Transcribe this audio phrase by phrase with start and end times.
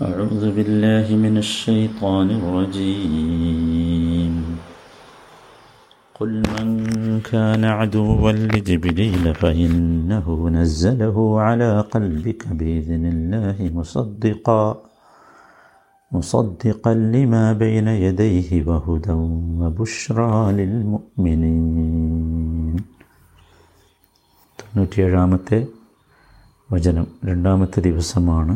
[0.00, 4.34] أعوذ بالله من الشيطان الرجيم
[6.18, 6.68] قل من
[7.32, 10.26] كان عدوا لجبريل فإنه
[10.58, 14.64] نزله على قلبك بإذن الله مصدقا
[16.12, 19.14] مصدقا لما بين يديه وهدى
[19.62, 22.76] وبشرى للمؤمنين
[24.60, 25.58] തൊണ്ണൂറ്റിയേഴാമത്തെ
[26.72, 28.54] വചനം രണ്ടാമത്തെ ദിവസമാണ്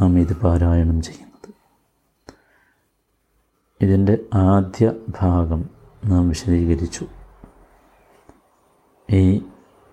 [0.00, 1.54] നാം ഇത് പാരായണം ചെയ്യുന്നത്.
[3.80, 5.70] ഇതിന്റെ ആദ്യ ഭാഗം
[6.04, 7.06] നാം വിശദീകരിച്ചു.
[9.10, 9.42] ഈ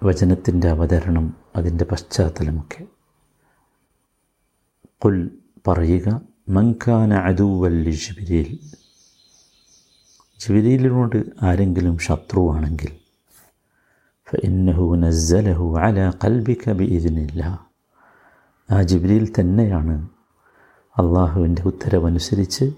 [0.03, 2.87] വചനത്തിന്റെ അവതരണം അതിന്റെ പശ്ചാത്തലമൊക്കെ.
[5.05, 5.31] കുൽ
[5.67, 8.59] പറയുക മങ്കാന അതുവല്ലി ജിബിരിയിൽ
[10.39, 12.99] ജിബിരിയിലിനോട് ആരെങ്കിലും ശത്രുവാണെങ്കിൽ
[14.29, 17.70] ഫ ഇന്നഹു നസ്സലഹു അല കൽബിക ബിഇذനില്ല
[18.71, 20.09] ആ ജിബ്രീൽ തന്നെയാണ്
[20.97, 22.73] അള്ളാഹുവിന്റെ ഉത്തരവനുസരിച്ച്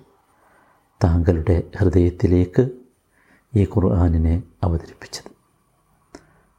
[1.04, 2.70] താങ്കളുടെ ഹൃദയത്തിലേക്ക്
[3.56, 5.32] ഈ ഖുർആാനിനെ അവതരിപ്പിച്ചത്.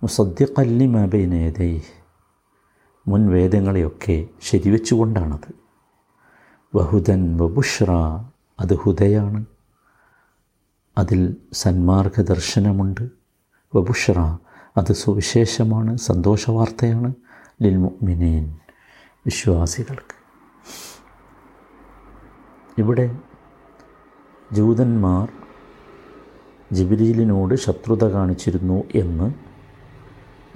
[0.03, 1.81] മുസദ്ദിഖല്ലിമ മാബൈനേതൈ
[3.08, 5.55] മുൻ വേദങ്ങളെയൊക്കെ ശരിവെച്ചുകൊണ്ടാണത്.
[6.77, 7.91] വഹുദൻ വബുഷ്ര
[8.61, 9.45] അത് ഹുദയാണ്.
[10.98, 13.08] അതിൽ സന്മാർഗദർശനമുണ്ട്.
[13.77, 14.39] വബുഷ്ര
[14.77, 17.14] അത് സുവിശേഷമാണ് സന്തോഷവാർത്തയാണ്.
[17.62, 18.64] ലിൽ മുഅ്മിനീൻ.
[19.27, 20.17] വിശ്വാസികൾക്ക്.
[22.78, 23.19] ഇവിടെ
[24.53, 25.28] ജൂതന്മാർ
[26.72, 29.34] ജിബിലീലിനോട് ശത്രുത കാണിച്ചിരുന്നു എന്ന്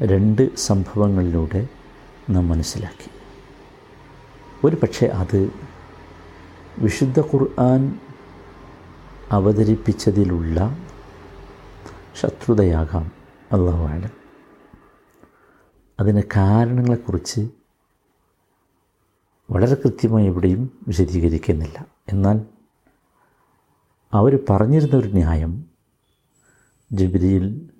[0.02, 1.68] രണ്ട് സംഭവങ്ങളിലൂടെ
[2.30, 3.10] നാം മനസ്സിലാക്കി.
[4.66, 5.52] ഒരു പക്ഷേ അത്
[6.78, 7.98] വിശുദ്ധ ഖുർആൻ
[9.32, 10.78] അവതരിപ്പിച്ചതിലുള്ള
[12.14, 13.12] ശത്രുതയാകാം
[13.52, 14.10] അള്ളാഹുവാണ്
[16.00, 17.57] അതിന് കാരണങ്ങളെക്കുറിച്ച്
[19.48, 21.86] വളരെ കൃത്യമായി എവിടെയും വിശദീകരിക്കുന്നില്ല.
[22.08, 22.38] എന്നാൽ
[24.12, 25.52] അവർ പറഞ്ഞിരുന്ന ഒരു ന്യായം
[26.92, 27.70] ജിബിരിയിൽ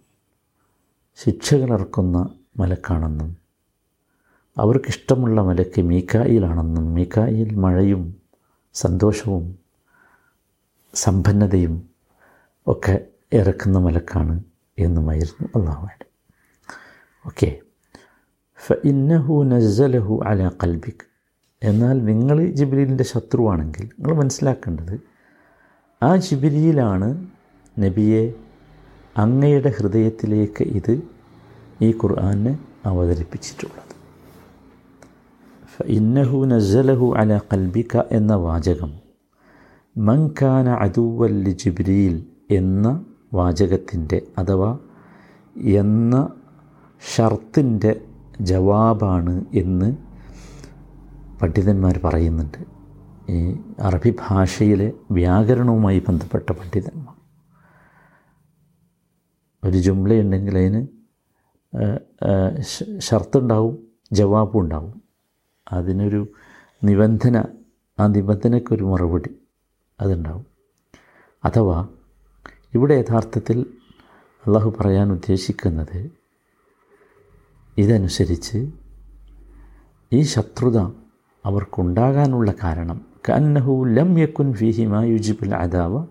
[1.19, 2.17] ശിക്ഷകളിറക്കുന്ന
[2.59, 3.37] മലക്കാണെന്നും
[4.57, 8.03] അവർക്കിഷ്ടമുള്ള മലക്ക് മീക്കായിലാണെന്നും മീക്കായിൽ മഴയും
[8.75, 9.59] സന്തോഷവും
[10.95, 11.75] സമ്പന്നതയും
[12.67, 14.45] ഒക്കെ ഇറക്കുന്ന മലക്കാണ്
[14.79, 15.99] എന്നുമായിരുന്നു അള്ളാഹുവാൻ
[17.27, 17.61] ഓക്കെ.
[18.67, 21.05] ഫ ഇന്നഹു നസ്സലഹു അല കൽബിക്
[21.63, 24.95] എന്നാൽ നിങ്ങൾ ജിബിലീലിന്റെ ശത്രുവാണെങ്കിൽ നിങ്ങൾ മനസ്സിലാക്കേണ്ടത്
[26.03, 27.09] ആ ജിബിലിയിലാണ്
[27.77, 28.23] നബിയെ
[29.17, 30.95] അങ്ങയുടെ ഹൃദയത്തിലേക്ക് ഇത്
[31.83, 32.53] ഈ ഖുർആനെ
[32.85, 33.85] അവതരിപ്പിച്ചിട്ടുള്ളത്.
[35.95, 38.93] ഇന്നഹു നസലഹു അല കൽബിക എന്ന വാചകം
[39.97, 42.15] മങ്കാന അതുവല്ലി ജിബ്രീൽ
[42.51, 42.87] എന്ന
[43.33, 44.71] വാചകത്തിന്റെ അഥവാ
[45.79, 46.15] എന്ന
[47.03, 47.93] ഷർത്തിന്റെ
[48.41, 49.89] ജവാബാണ് എന്ന്
[51.43, 52.59] പണ്ഡിതന്മാർ പറയുന്നുണ്ട്
[53.33, 57.15] ഈ അറബി ഭാഷയിലെ വ്യാകരണവുമായി ബന്ധപ്പെട്ട പണ്ഡിതന്മാർ.
[59.65, 60.87] ഒരു ജുംലയുണ്ടെങ്കിൽ അതിന്
[63.01, 63.75] ഷർത്തുണ്ടാവും
[64.13, 65.03] ജവാബും ഉണ്ടാവും.
[65.73, 66.29] അതിനൊരു
[66.85, 67.45] നിബന്ധന
[68.01, 69.33] ആ നിബന്ധനയ്ക്കൊരു മറുപടി
[70.01, 70.47] അതുണ്ടാവും.
[71.45, 71.89] അഥവാ
[72.75, 73.67] ഇവിടെ യഥാർത്ഥത്തിൽ
[74.47, 76.11] അള്ളാഹു പറയാൻ ഉദ്ദേശിക്കുന്നത്
[77.79, 78.71] ഇതനുസരിച്ച്
[80.13, 80.79] ഈ ശത്രുത
[81.49, 83.07] അവർക്കുണ്ടാകാനുള്ള കാരണം.
[83.29, 86.07] കന്നഹു ലം യക്കുൻ ഫിഹി മാ യുജിബുൽ അദാവ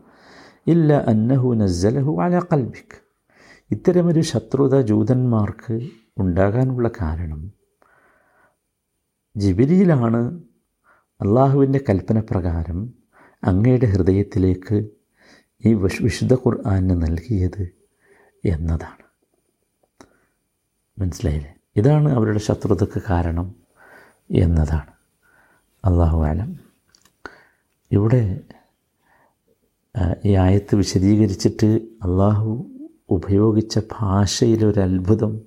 [0.67, 2.95] ഇല്ല അന്നഹു നസ്സലഹു അല കൽബിക്
[3.71, 7.51] ഇത്തരമൊരു ശത്രുത ജൂതന്മാർക്ക് ഉണ്ടാകാനുള്ള കാരണം
[9.37, 10.21] ജിബിരിയിലാണ്.
[11.21, 12.93] അള്ളാഹുവിന്റെ കൽപ്പന പ്രകാരം
[13.43, 14.89] അങ്ങയുടെ ഹൃദയത്തിലേക്ക്
[15.65, 17.69] ഈ വിശുദ്ധ ഖുർആാനിന് നൽകിയത്
[18.45, 19.05] എന്നതാണ്.
[20.99, 21.55] മനസ്സിലായില്ലേ?
[21.75, 23.55] ഇതാണ് അവരുടെ ശത്രുതക്ക് കാരണം
[24.31, 24.96] എന്നതാണ്.
[25.85, 26.59] അള്ളാഹു ആലം
[27.91, 28.39] ഇവിടെ
[30.25, 31.65] ഈ ആയത്ത് വിശദീകരിച്ചിട്ട്
[32.03, 32.65] അള്ളാഹു
[33.09, 35.41] ഉപയോഗിച്ച ഭാഷയിലൊരു അത്ഭുതം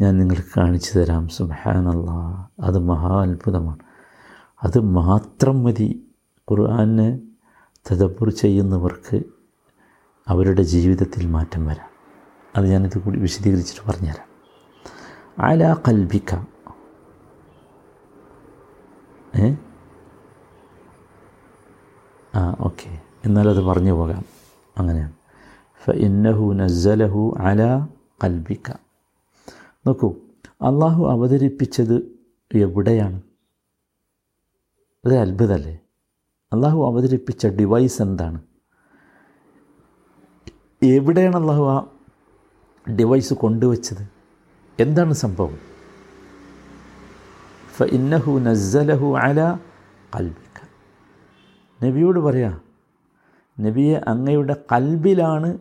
[0.00, 1.28] ഞാൻ നിങ്ങൾക്ക് കാണിച്ചു തരാം.
[1.28, 3.78] സുബാനല്ലാ അത് മഹാ അത്ഭുതമാണ്.
[4.62, 6.06] അത് മാത്രം മതി
[6.50, 7.18] ഖുർആാനെ
[7.90, 9.22] തദബുർ ചെയ്യുന്നവർക്ക്
[10.28, 11.90] അവരുടെ ജീവിതത്തിൽ മാറ്റം വരാം
[12.56, 14.28] അത് ഞാനിത് കൂടി വിശദീകരിച്ചിട്ട് പറഞ്ഞുതരാം.
[15.38, 16.34] അല കൽബിക്ക
[19.36, 19.54] ഏ?
[22.34, 23.02] ആ ഓക്കെ.
[23.24, 24.24] എന്നാലത് പറഞ്ഞു പോകാം.
[24.78, 25.12] അങ്ങനെയാണ്.
[25.84, 27.86] ഫ ഇന്നഹു നസ്സലഹു അല
[28.24, 28.70] കൽബിക്ക
[29.86, 30.14] നോക്കൂ
[30.48, 32.18] അള്ളാഹു അവതരിപ്പിച്ചത്
[32.54, 33.22] എവിടെയാണ്?
[35.04, 35.78] അത് അത്ഭുതമല്ലേ
[36.52, 38.40] അള്ളാഹു അവതരിപ്പിച്ച ഡിവൈസ് എന്താണ്?
[40.82, 41.86] എവിടെയാണ് അള്ളാഹു ആ
[42.96, 44.08] ഡിവൈസ് കൊണ്ടുവച്ചത്?
[44.80, 45.69] എന്താണ് സംഭവം?
[47.76, 49.40] ഫ ഇന്നഹു നസ്സലഹു അല
[50.14, 50.58] കൽബിക്ക
[51.82, 52.50] നബിയോട് പറയാ
[53.60, 55.58] നബിയെ അങ്ങയുടെ കൽബിലാണ്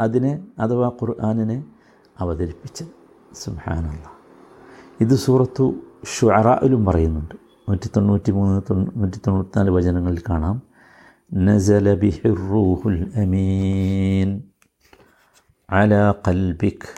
[0.00, 1.64] അതിനെ അഥവാ ഖുർആാനിനെ
[2.18, 2.92] അവതരിപ്പിച്ചത്.
[3.32, 4.04] സുഹാനല്ല
[5.00, 5.64] ഇത് സൂറത്തു
[6.14, 7.34] ഷുഅറയിലും പറയുന്നുണ്ട്.
[7.68, 8.60] നൂറ്റി തൊണ്ണൂറ്റി മൂന്ന്
[9.00, 10.62] നൂറ്റി തൊണ്ണൂറ്റിനാല് വചനങ്ങളിൽ കാണാം.
[11.32, 14.28] നസല ബിഹിറൂഹുൽ അമീൻ
[15.70, 15.94] അല
[16.28, 16.88] കൽബിക്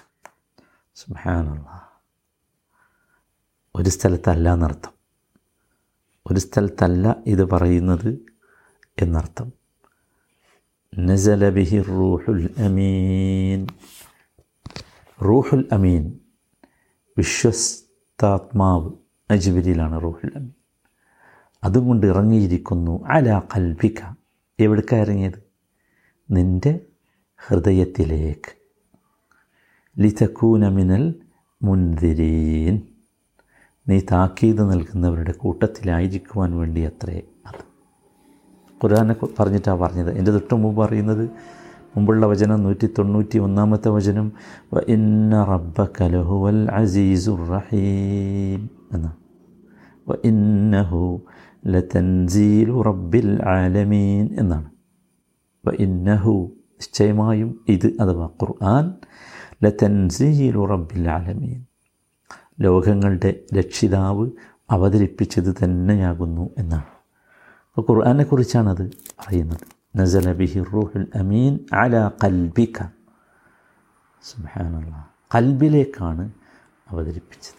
[0.95, 1.90] സുഹാനല്ല
[3.77, 4.91] ഒരു സ്ഥലത്തല്ല എന്നർത്ഥം.
[6.31, 8.19] ഒരു സ്ഥലത്തല്ല ഇത് പറയുന്നത്
[8.99, 9.53] എന്നർത്ഥം.
[10.99, 13.67] നസല ബിഹി റൂഹുൽ അമീൻ.
[15.23, 16.19] റൂഹുൽ അമീൻ
[17.19, 18.93] വിശ്വസ്താത്മാവ്
[19.31, 20.53] അജ്ബരിയിലാണ് റൂഹുൽ അമീൻ.
[21.65, 24.15] അതുകൊണ്ട് ഇറങ്ങിയിരിക്കുന്നു അല കൽബിക്ക
[24.61, 25.43] എവിടേക്ക ഇറങ്ങിയത്?
[26.31, 26.81] നിന്റെ
[27.47, 28.61] ഹൃദയത്തിലേക്ക്.
[29.99, 31.15] ലിതക്കൂന മിനൽ
[33.89, 37.63] നീ താക്കീത് നൽകുന്നവരുടെ കൂട്ടത്തിലായിരിക്കുവാൻ വേണ്ടി അത്രേ അത്.
[38.83, 40.11] ഖുർആനെ പറഞ്ഞിട്ടാണ് പറഞ്ഞത്.
[40.19, 41.31] എന്റെ തൊട്ട് മുമ്പ് പറയുന്നത്
[41.97, 44.33] മുമ്പുള്ള വചനം നൂറ്റി തൊണ്ണൂറ്റി ഒന്നാമത്തെ വചനം
[44.73, 49.17] ഇന്ന ഇന്ന റബ്ബക ലഹുവൽ അസീസുർ റഹീം എന്നാണ്.
[50.25, 51.23] ഇന്നഹു
[51.67, 54.71] ലതൻസീലു റബ്ബിൽ ആലമീൻ എന്നാണ്.
[55.79, 56.37] ഇന്നഹു
[56.75, 58.95] നിശ്ചയമായും ഇത് അഥവാ ഖുർആൻ
[59.65, 61.65] ലതൻസീലു റബ്ബിൽ ആലമീൻ
[62.61, 64.31] ലോകങ്ങളുടെ രക്ഷിതാവ്
[64.71, 66.91] അവതരിപ്പിച്ചത് തന്നെയാകുന്നു എന്നാണ്.
[67.77, 68.85] അപ്പോൾ ഖുർആാനെക്കുറിച്ചാണത്
[69.21, 69.65] പറയുന്നത്.
[69.97, 72.79] നസല ബിഹി റൂഹുൽ അമീൻ അല കൽബിക
[75.35, 76.25] കൽബിലേക്കാണ്
[76.91, 77.59] അവതരിപ്പിച്ചത്.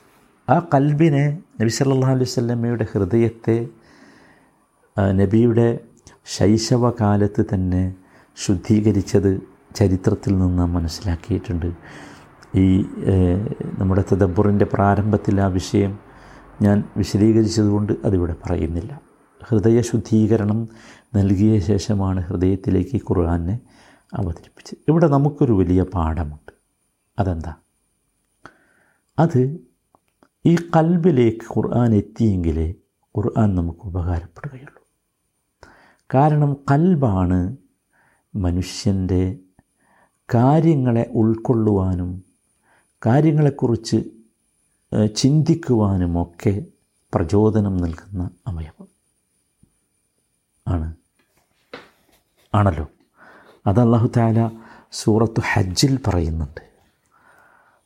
[0.49, 1.25] ആ കൽബിനെ
[1.61, 3.67] നബി സല്ലാ അലൈഹി സ്വല്ലമ്മയുടെ ഹൃദയത്തെ
[5.11, 5.79] നബിയുടെ
[6.25, 7.95] ശൈശവകാലത്ത് തന്നെ
[8.35, 9.41] ശുദ്ധീകരിച്ചത്
[9.75, 11.73] ചരിത്രത്തിൽ നിന്ന് മനസ്സിലാക്കിയിട്ടുണ്ട്.
[12.55, 12.85] ഈ
[13.77, 15.99] നമ്മുടെ തദബുറിന്റെ പ്രാരംഭത്തിൽ ആ വിഷയം
[16.61, 19.01] ഞാൻ വിശദീകരിച്ചതുകൊണ്ട് അതിവിടെ പറയുന്നില്ല.
[19.47, 20.67] ഹൃദയ ശുദ്ധീകരണം
[21.15, 23.59] നൽകിയ ശേഷമാണ് ഹൃദയത്തിലേക്ക് ഖുർആാനെ
[24.13, 24.77] അവതരിപ്പിച്ചത്.
[24.87, 26.51] ഇവിടെ നമുക്കൊരു വലിയ പാഠമുണ്ട്.
[27.19, 27.55] അതെന്താ?
[29.19, 29.59] അത്
[30.45, 32.73] ഈ കൽബിലേക്ക് ഖുർആൻ എത്തിയെങ്കിലേ
[33.17, 34.83] ഖുർആൻ നമുക്ക് ഉപകാരപ്പെടുകയുള്ളൂ.
[36.13, 37.57] കാരണം കൽബാണ്
[38.35, 39.39] മനുഷ്യന്റെ
[40.35, 42.30] കാര്യങ്ങളെ ഉൾക്കൊള്ളുവാനും
[43.05, 44.03] കാര്യങ്ങളെക്കുറിച്ച്
[45.15, 46.65] ചിന്തിക്കുവാനുമൊക്കെ
[47.13, 48.87] പ്രചോദനം നൽകുന്ന അവയവം
[50.67, 50.95] ആണ്.
[52.55, 52.87] ആണല്ലോ.
[53.67, 54.51] അത് അള്ളാഹു താല
[54.91, 56.61] സൂറത്തു ഹജ്ജിൽ പറയുന്നുണ്ട്.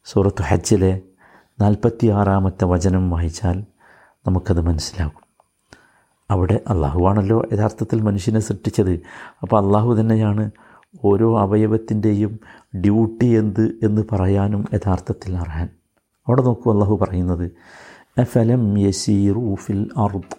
[0.06, 1.02] സൂറത്തു ഹജ്ജിലെ
[1.62, 3.66] നാൽപ്പത്തി ആറാമത്തെ വചനം വായിച്ചാൽ
[4.28, 5.26] നമുക്കത് മനസ്സിലാകും.
[6.32, 8.92] അവിടെ അള്ളാഹുവാണല്ലോ യഥാർത്ഥത്തിൽ മനുഷ്യനെ സൃഷ്ടിച്ചത്.
[9.42, 10.52] അപ്പോൾ അള്ളാഹു തന്നെയാണ്
[11.05, 12.33] ഓരോ അവയവത്തിൻ്റെയും
[12.77, 15.69] ഡ്യൂട്ടി എന്ത് എന്ന് പറയാനും യഥാർത്ഥത്തിൽ അർഹൻ
[16.27, 17.47] അവിടെ നോക്കൂ അള്ളാഹു പറയുന്നത്
[18.19, 20.37] അഫലം യസീറൂഫിൽ അർദ്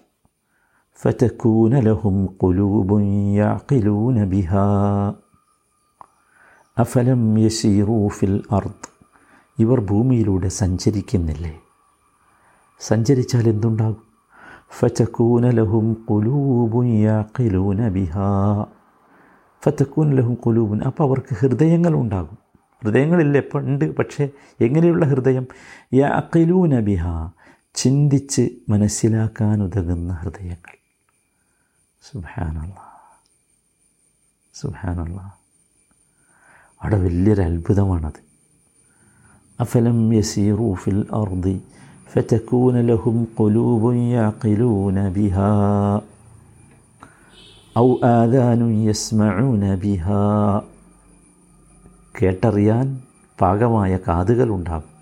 [0.99, 2.89] فتكون لهم قلوب
[3.33, 4.67] يعقلون بها
[6.77, 8.89] അഫലം യസീറൂ ഫിൽ അർദ്
[9.57, 11.51] ഇവർ ഭൂമിയിലൂടെ സഞ്ചരിക്കുന്നില്ലേ
[12.81, 14.05] സഞ്ചരിച്ചാൽ എന്തുണ്ടാകും
[14.71, 18.29] ഫതക്കൂന ലഹും കുലൂബുൻ യാഖിലൂന ബിഹാ
[19.64, 22.38] ഫത്തക്കൂൻ ലഹും കുലൂബുൻ അപ്പോൾ അവർക്ക് ഹൃദയങ്ങൾ ഹൃദയങ്ങളുണ്ടാകും
[22.84, 23.40] ഹൃദയങ്ങളില്ല?
[23.54, 24.28] പണ്ട് പക്ഷേ
[24.60, 25.46] എങ്ങനെയുള്ള ഹൃദയം?
[25.94, 27.04] യാ അക്കലൂന ബിഹ.
[27.74, 30.76] ചിന്തിച്ച് മനസ്സിലാക്കാൻ ഉതകുന്ന ഹൃദയങ്ങൾ.
[32.02, 32.76] സുഹാനല്ല
[34.54, 35.38] സുഹാനല്ല
[36.82, 38.26] അവിടെ വലിയൊരു അത്ഭുതമാണത്.
[39.60, 41.62] അഫലം യസീറൂഫിൽ അർദി
[42.12, 44.32] ഫറ്റക്കൂന ലഹും കൊലൂബും യാ
[45.08, 46.00] ബിഹാ.
[47.78, 50.08] ഔ ആദാനു യസ്മഊന ബിഹ.
[52.22, 53.02] കേട്ടറിയാൻ
[53.40, 54.96] പാകമായ കാതുകളുണ്ടാകും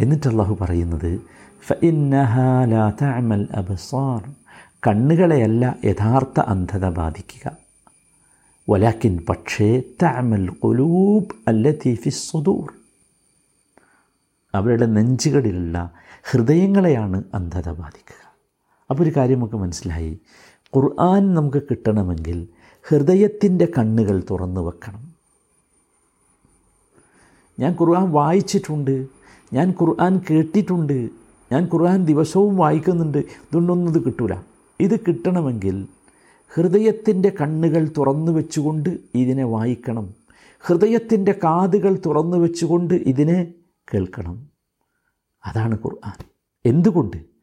[0.00, 1.20] എന്നിട്ട് അള്ളാഹു പറയുന്നത്
[1.66, 4.32] ഫഇന്നഹാലാതമൽ അബ്സാർ.
[4.86, 7.56] കണ്ണുകളെയല്ല യഥാർത്ഥ അന്ധത ബാധിക്കുക.
[8.70, 12.72] വലാക്കിൻ പക്ഷേ തമൽ ഖുലൂബ് അല്ല തീഫി സുദൂർ
[14.54, 15.90] അവരുടെ നെഞ്ചുകളിലുള്ള
[16.22, 18.34] ഹൃദയങ്ങളെയാണ് അന്ധത ബാധിക്കുക.
[18.90, 20.20] അപ്പോൾ ഒരു കാര്യം നമുക്ക് മനസ്സിലായി.
[20.76, 22.48] ഖുർആൻ നമുക്ക് കിട്ടണമെങ്കിൽ
[22.88, 25.14] ഹൃദയത്തിന്റെ കണ്ണുകൾ തുറന്നു വെക്കണം.
[27.60, 29.06] ഞാൻ ഖുർആൻ വായിച്ചിട്ടുണ്ട്
[29.52, 31.10] ഞാൻ ഖുർആൻ കേട്ടിട്ടുണ്ട്
[31.52, 34.34] ഞാൻ ഖുർആൻ ദിവസവും വായിക്കുന്നുണ്ട് ഇതുകൊണ്ടൊന്നും ഇത് കിട്ടൂല.
[34.80, 35.88] ഇത് കിട്ടണമെങ്കിൽ
[36.54, 40.14] ഹൃദയത്തിന്റെ കണ്ണുകൾ തുറന്നു വെച്ചുകൊണ്ട് ഇതിനെ വായിക്കണം.
[40.60, 43.54] ഹൃദയത്തിന്റെ കാതുകൾ തുറന്നു വെച്ചുകൊണ്ട് ഇതിനെ
[43.94, 44.48] കേൾക്കണം.
[45.46, 46.24] അതാണ് ഖുർആൻ.
[46.66, 47.33] എന്തുകൊണ്ട്?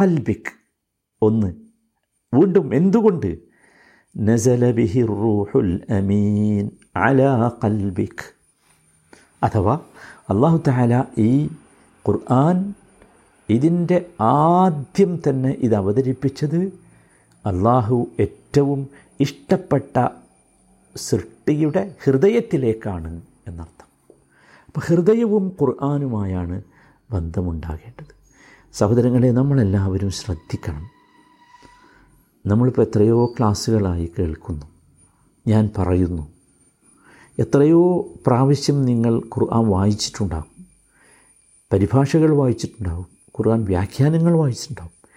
[0.00, 0.52] ഖൽബിക്
[1.22, 1.54] ഒന്ന്.
[2.34, 3.38] വീണ്ടും എന്തുകൊണ്ട്?
[5.02, 8.24] റൂഹുൽ അമീൻ അലാ ഖൽബിക്.
[9.42, 9.80] അഥവാ
[10.30, 11.46] അള്ളാഹു താല ഈ
[12.08, 12.74] ഖുർആൻ
[13.48, 16.60] ഇതിന്റെ ആദ്യം തന്നെ ഇത് അവതരിപ്പിച്ചത്
[17.46, 18.88] അള്ളാഹു ഏറ്റവും
[19.20, 20.08] ഇഷ്ടപ്പെട്ട
[20.96, 23.88] സൃഷ്ടിയുടെ ഹൃദയത്തിലേക്കാണ് എന്നർത്ഥം.
[24.66, 26.62] അപ്പോൾ ഹൃദയവും ഖുർആാനുമായാണ്
[27.12, 28.20] ബന്ധമുണ്ടാകേണ്ടത്.
[28.72, 30.90] സഹോദരങ്ങളെ നമ്മളെല്ലാവരും ശ്രദ്ധിക്കണം.
[32.46, 34.66] നമ്മളിപ്പോൾ എത്രയോ ക്ലാസ്സുകളായി കേൾക്കുന്നു.
[35.46, 36.32] ഞാൻ പറയുന്നു
[37.38, 40.66] എത്രയോ പ്രാവശ്യം നിങ്ങൾ ഖുർആൻ വായിച്ചിട്ടുണ്ടാകും.
[41.72, 43.06] പരിഭാഷകൾ വായിച്ചിട്ടുണ്ടാകും.
[43.38, 45.08] ഖുർആൻ വ്യാഖ്യാനങ്ങൾ വായിച്ചിട്ടുണ്ടാകും.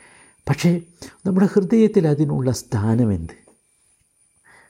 [0.49, 0.81] പക്ഷേ
[1.25, 3.43] നമ്മുടെ ഹൃദയത്തിൽ അതിനുള്ള സ്ഥാനം എന്ത്?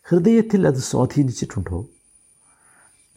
[0.03, 1.85] ഹൃദയത്തിൽ അത് സ്വാധീനിച്ചിട്ടുണ്ടോ?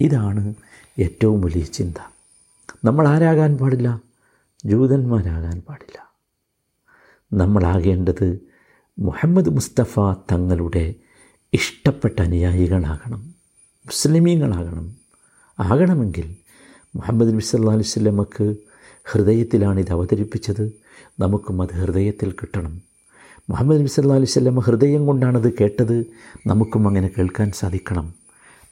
[0.01, 0.55] ഇതാണ്
[0.99, 2.16] ഏറ്റവും വലിയ ചിന്ത.
[2.85, 4.01] നമ്മൾ ആരാകാൻ പാടില്ല?
[4.65, 6.15] ജൂതന്മാരാകാൻ പാടില്ല.
[7.33, 8.41] നമ്മളാകേണ്ടത്
[8.99, 10.01] മുഹമ്മദ് മുസ്തഫ
[10.33, 10.95] തങ്ങളുടെ
[11.53, 13.37] ഇഷ്ടപ്പെട്ട അനുയായികളാകണം
[13.87, 14.97] മുസ്ലിമീങ്ങളാകണം.
[15.61, 16.37] ആകണമെങ്കിൽ
[16.97, 18.57] മുഹമ്മദ് നബി സല്ലാ അലൈഹി സ്വലമക്ക്
[19.05, 20.73] ഹൃദയത്തിലാണ് ഇത് അവതരിപ്പിച്ചത്.
[21.21, 22.83] നമുക്കും അത് ഹൃദയത്തിൽ കിട്ടണം.
[23.51, 26.07] മുഹമ്മദ് നബി സല്ലാ അലൈഹി സ്വലമ ഹൃദയം കൊണ്ടാണത് കേട്ടത്.
[26.47, 28.15] നമുക്കും അങ്ങനെ കേൾക്കാൻ സാധിക്കണം.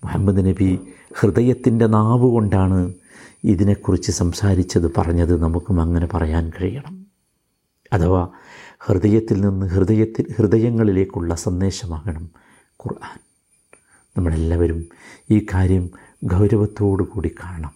[0.04, 0.78] മുഹമ്മദ് നബി
[1.20, 2.92] ഹൃദയത്തിന്റെ നാവ് കൊണ്ടാണ്
[3.45, 7.07] ഇതിനെക്കുറിച്ച് സംസാരിച്ചത് പറഞ്ഞത് നമുക്കും അങ്ങനെ പറയാൻ കഴിയണം.
[7.93, 8.29] അഥവാ
[8.79, 12.31] ഹൃദയത്തിൽ നിന്ന് ഹൃദയത്തിൽ ഹൃദയങ്ങളിലേക്കുള്ള സന്ദേശമാകണം
[12.69, 13.19] ഖുർആൻ.
[14.17, 14.89] നമ്മളെല്ലാവരും
[15.31, 15.91] ഈ കാര്യം
[16.25, 17.73] ഗൗരവത്തോടു കൂടി കാണണം.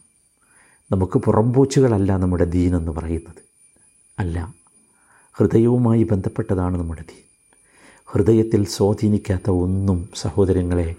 [0.93, 3.43] നമുക്ക് പുറംപൂച്ചുകളല്ല നമ്മുടെ ദീൻ എന്ന് പറയുന്നത്.
[4.19, 4.55] അല്ല
[5.33, 7.23] ഹൃദയവുമായി ബന്ധപ്പെട്ടതാണ് നമ്മുടെ ദീൻ.
[8.07, 10.95] ഹൃദയത്തിൽ സ്വാധീനിക്കാത്ത ഒന്നും സഹോദരങ്ങളെ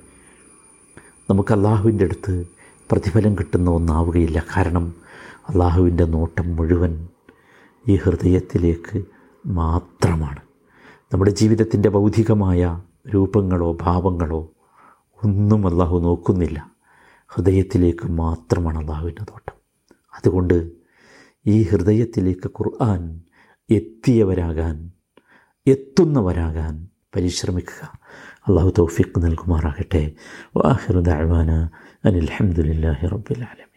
[1.30, 2.59] നമുക്ക് അള്ളാഹുവിന്റെ അടുത്ത്
[2.92, 4.44] പ്രതിഫലം കിട്ടുന്ന ഒന്നാവുകയില്ല.
[4.58, 4.94] കാരണം
[5.50, 7.08] അള്ളാഹുവിന്റെ നോട്ടം മുഴുവൻ
[7.88, 9.04] ഈ ഹൃദയത്തിലേക്ക്
[9.46, 10.38] മാത്രമാണ്.
[11.14, 12.82] നമ്മുടെ ജീവിതത്തിന്റെ ഭൗതികമായ
[13.14, 14.52] രൂപങ്ങളോ ഭാവങ്ങളോ
[15.24, 16.72] ഒന്നും അള്ളാഹു നോക്കുന്നില്ല.
[17.28, 19.54] ഹൃദയത്തിലേക്ക് മാത്രമാണ് അള്ളാഹുവിന്റെ നോട്ടം.
[20.16, 20.72] അതുകൊണ്ട്
[21.48, 23.22] ഈ ഹൃദയത്തിലേക്ക് ഖുർആൻ
[23.70, 24.92] എത്തിയവരാകാൻ
[25.68, 28.00] എത്തുന്നവരാകാൻ പരിശ്രമിക്കുക.
[28.50, 29.52] الله توفيقنا لكم
[30.56, 31.70] وآخر دعوانا
[32.06, 33.69] أن الحمد لله رب العالمين.